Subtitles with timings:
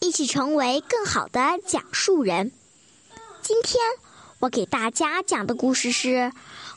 [0.00, 2.52] 一起成为更好的讲述人。
[3.42, 3.80] 今天
[4.38, 6.08] 我给大家讲的故事是《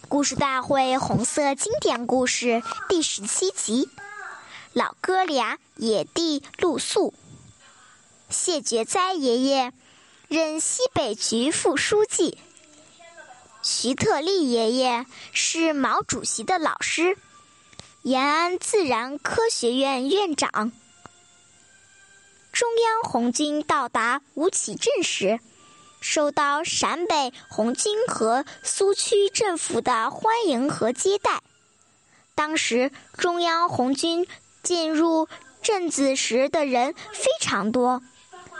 [0.07, 2.47] 故事大会红色经典故事》
[2.87, 3.85] 第十七集
[4.73, 7.11] 《老哥俩野地露宿》。
[8.29, 9.73] 谢觉哉爷爷
[10.27, 12.37] 任西北局副书记，
[13.61, 17.17] 徐特立爷爷是毛主席的老师，
[18.03, 20.71] 延安自然科学院院长。
[22.59, 25.39] 中央红军到达吴起镇时，
[26.01, 31.41] 受到陕北红军和苏区政府的欢迎和接待。
[32.35, 34.27] 当时中央红军
[34.61, 35.29] 进入
[35.61, 38.01] 镇子时的人非常多，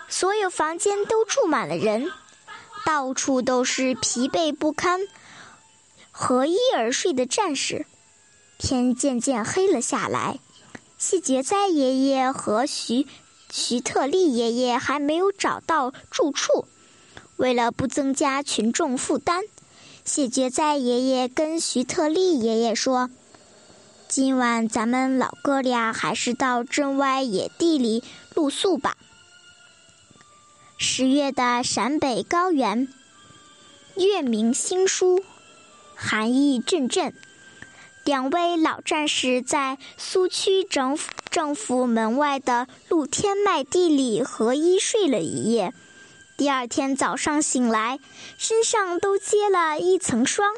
[0.08, 2.10] 所有房间都住满了人，
[2.86, 5.02] 到处都是疲惫不堪、
[6.10, 7.86] 合衣而睡的战士。
[8.58, 10.40] 天渐渐黑了下来，
[10.98, 13.06] 谢觉哉爷爷和徐。
[13.52, 16.66] 徐特立爷爷还没有找到住处，
[17.38, 19.44] 为了不增加群众负担，
[20.06, 23.10] 谢觉哉爷爷跟徐特立爷爷说
[24.08, 28.04] ：“今晚咱们老哥俩还是到镇外野地里
[28.36, 28.98] 露宿吧。”
[30.78, 32.88] 十月的陕北高原，
[33.96, 35.24] 月明星疏，
[35.96, 37.14] 寒意阵阵。
[38.10, 45.76] 两位老战士在苏区政府政府门外的露天麦地里合衣睡了一夜。
[46.36, 48.00] 第二天早上醒来，
[48.40, 50.56] 身上都结了一层霜。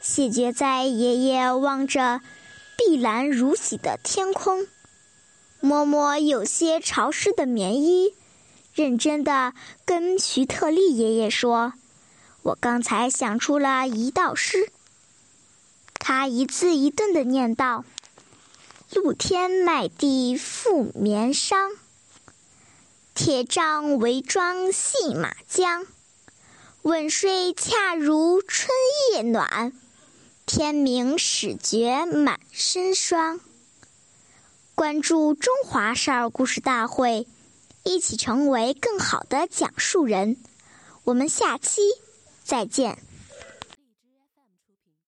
[0.00, 2.22] 谢觉在爷爷望着
[2.76, 4.66] 碧蓝如洗的天空，
[5.60, 8.16] 摸摸有些潮湿的棉衣，
[8.74, 9.52] 认真的
[9.84, 11.74] 跟徐特立爷爷说
[12.42, 14.72] ：“我刚才想出了一道诗。”
[16.02, 17.84] 他一字一顿地念道
[18.90, 21.76] ：“露天麦地覆棉裳，
[23.14, 25.86] 铁杖围庄系马缰。
[26.82, 28.70] 稳睡恰如春
[29.12, 29.72] 夜暖，
[30.46, 33.38] 天明始觉满身霜。”
[34.74, 37.26] 关注中华少儿故事大会，
[37.84, 40.38] 一起成为更好的讲述人。
[41.04, 41.82] 我们下期
[42.42, 42.98] 再见。